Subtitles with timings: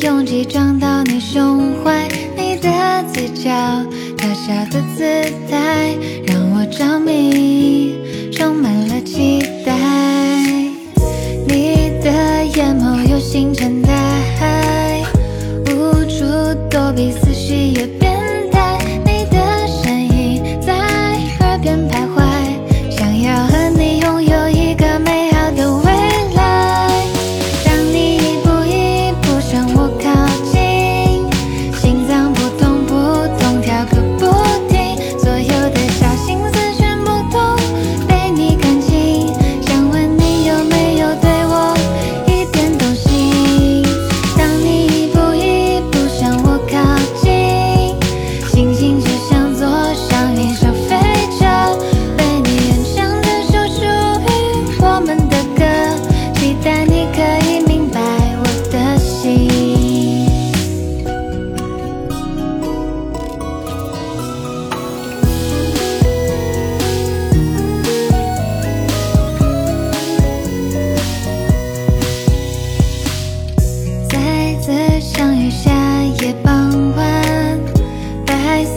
[0.00, 2.06] 勇气撞到你胸怀，
[2.36, 2.70] 你的
[3.12, 3.50] 嘴角，
[4.16, 5.02] 大笑的姿
[5.50, 7.47] 态，让我着迷。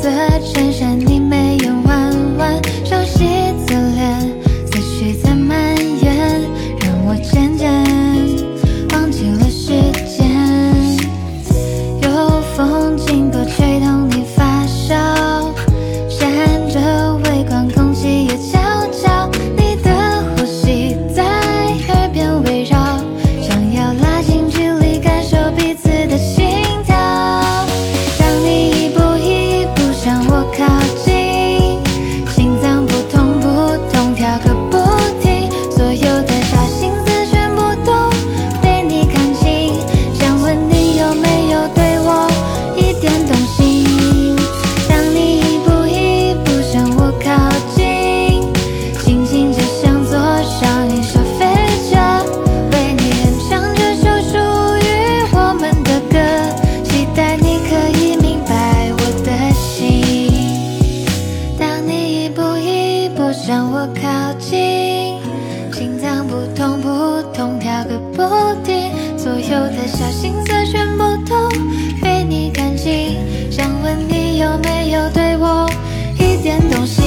[0.02, 3.28] 的衬衫你眉眼弯弯熟悉
[3.68, 4.20] 侧脸
[4.72, 6.42] 思绪在蔓延
[6.80, 7.72] 让我渐渐
[8.94, 9.70] 忘记了时
[10.08, 10.28] 间。
[12.02, 14.11] 有风经过吹动
[63.82, 65.18] 我靠近
[65.74, 66.88] 心脏扑通扑
[67.34, 68.22] 通跳个不
[68.64, 71.50] 停所有的小心思全部都
[72.00, 73.18] 被你看清
[73.50, 75.68] 想问你有没有对我
[76.20, 77.01] 一点动心